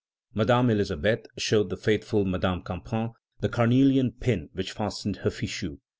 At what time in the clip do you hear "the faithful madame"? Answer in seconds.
1.69-2.63